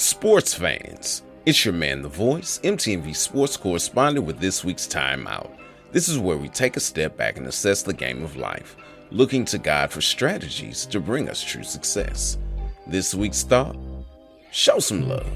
[0.00, 5.50] Sports fans, it's your man, The Voice, MTMV Sports correspondent with this week's Timeout.
[5.92, 8.78] This is where we take a step back and assess the game of life,
[9.10, 12.38] looking to God for strategies to bring us true success.
[12.86, 13.76] This week's thought
[14.50, 15.30] show some love.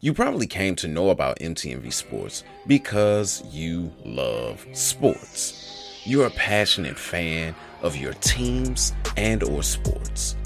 [0.00, 6.02] You probably came to know about MTMV Sports because you love sports.
[6.04, 10.36] You're a passionate fan of your teams and or sports.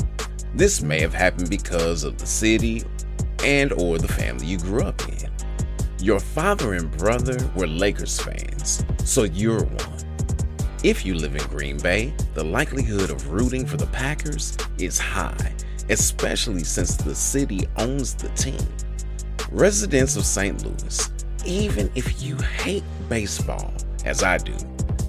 [0.55, 2.85] This may have happened because of the city
[3.45, 5.31] and or the family you grew up in.
[6.01, 10.03] Your father and brother were Lakers fans, so you're one.
[10.83, 15.55] If you live in Green Bay, the likelihood of rooting for the Packers is high,
[15.91, 18.67] especially since the city owns the team.
[19.53, 20.65] Residents of St.
[20.65, 21.11] Louis,
[21.45, 23.73] even if you hate baseball,
[24.05, 24.57] as I do,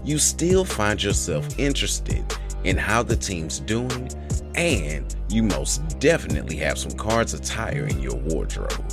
[0.03, 2.23] you still find yourself interested
[2.63, 4.09] in how the team's doing
[4.55, 8.83] and you most definitely have some cards attire in your wardrobe.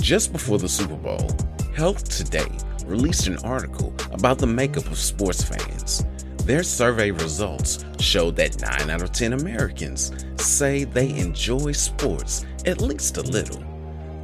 [0.00, 1.30] Just before the Super Bowl,
[1.74, 2.50] Health Today
[2.86, 6.04] released an article about the makeup of sports fans.
[6.44, 12.80] Their survey results showed that 9 out of 10 Americans say they enjoy sports at
[12.80, 13.62] least a little.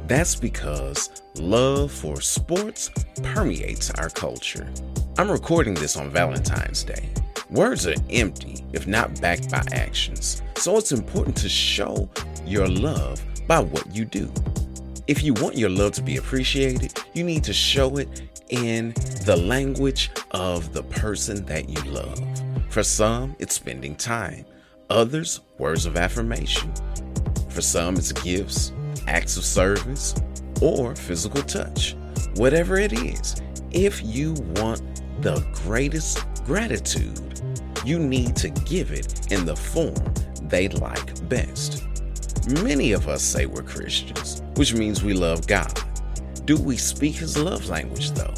[0.07, 2.89] That's because love for sports
[3.23, 4.69] permeates our culture.
[5.17, 7.09] I'm recording this on Valentine's Day.
[7.51, 12.07] Words are empty if not backed by actions, so it's important to show
[12.45, 14.31] your love by what you do.
[15.07, 18.93] If you want your love to be appreciated, you need to show it in
[19.25, 22.19] the language of the person that you love.
[22.69, 24.45] For some, it's spending time,
[24.91, 26.71] others, words of affirmation.
[27.49, 28.73] For some, it's gifts,
[29.07, 30.13] acts of service,
[30.61, 31.95] or physical touch.
[32.35, 33.41] Whatever it is,
[33.71, 34.83] if you want
[35.23, 37.38] the greatest gratitude,
[37.85, 39.95] you need to give it in the form
[40.43, 41.85] they like best.
[42.63, 45.79] Many of us say we're Christians, which means we love God.
[46.45, 48.33] Do we speak his love language though?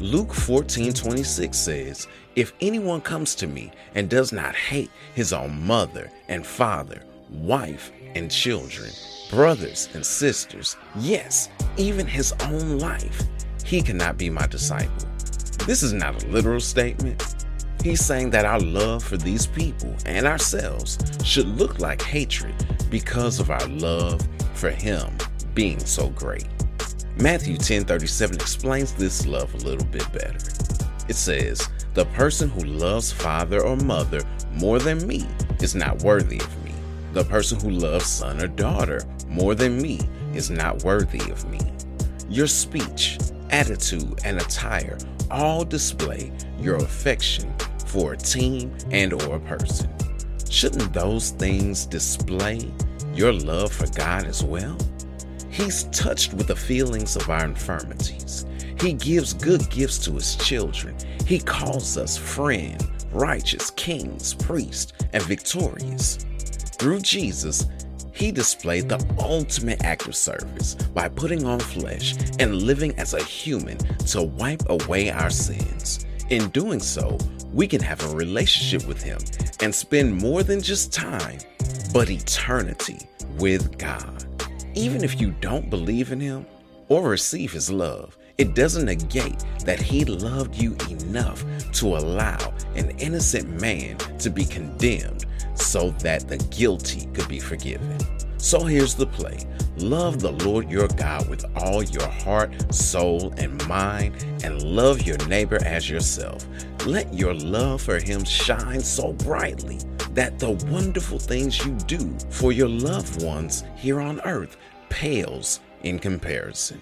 [0.00, 5.66] Luke 14 26 says, If anyone comes to me and does not hate his own
[5.66, 8.90] mother and father, wife and children,
[9.28, 13.22] brothers and sisters, yes, even his own life,
[13.64, 15.08] he cannot be my disciple.
[15.66, 17.39] This is not a literal statement.
[17.82, 22.54] He's saying that our love for these people and ourselves should look like hatred
[22.90, 24.20] because of our love
[24.52, 25.16] for him
[25.54, 26.46] being so great.
[27.16, 30.38] Matthew 10:37 explains this love a little bit better.
[31.08, 34.20] It says, "The person who loves father or mother
[34.52, 35.26] more than me
[35.60, 36.72] is not worthy of me.
[37.14, 40.00] The person who loves son or daughter more than me
[40.34, 41.60] is not worthy of me."
[42.28, 44.98] Your speech, attitude, and attire
[45.30, 47.50] all display your affection
[47.90, 49.90] for a team and or a person.
[50.48, 52.70] Shouldn't those things display
[53.14, 54.78] your love for God as well?
[55.50, 58.46] He's touched with the feelings of our infirmities.
[58.80, 60.96] He gives good gifts to his children.
[61.26, 62.80] He calls us friend,
[63.12, 66.18] righteous, kings, priest, and victorious.
[66.78, 67.66] Through Jesus,
[68.12, 73.22] he displayed the ultimate act of service by putting on flesh and living as a
[73.22, 76.06] human to wipe away our sins.
[76.30, 77.18] In doing so,
[77.52, 79.18] we can have a relationship with Him
[79.58, 81.40] and spend more than just time,
[81.92, 83.00] but eternity
[83.40, 84.24] with God.
[84.76, 86.46] Even if you don't believe in Him
[86.88, 92.90] or receive His love, it doesn't negate that He loved you enough to allow an
[93.00, 97.98] innocent man to be condemned so that the guilty could be forgiven.
[98.40, 99.46] So here's the play
[99.76, 105.18] love the Lord your God with all your heart, soul, and mind, and love your
[105.26, 106.46] neighbor as yourself.
[106.86, 109.78] Let your love for him shine so brightly
[110.12, 114.56] that the wonderful things you do for your loved ones here on earth
[114.88, 116.80] pales in comparison.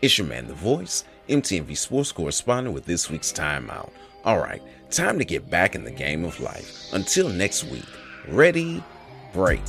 [0.00, 3.90] It's your man, The Voice, MTMV Sports correspondent with this week's Timeout.
[4.24, 6.92] All right, time to get back in the game of life.
[6.92, 7.86] Until next week.
[8.28, 8.82] Ready,
[9.32, 9.60] break.